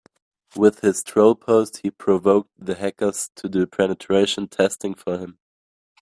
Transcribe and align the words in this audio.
With 0.55 0.79
his 0.79 1.03
troll 1.03 1.35
post 1.35 1.81
he 1.83 1.91
provoked 1.91 2.49
the 2.57 2.73
hackers 2.73 3.29
to 3.35 3.47
do 3.47 3.67
penetration 3.67 4.47
testing 4.47 4.95
for 4.95 5.19
him. 5.19 5.37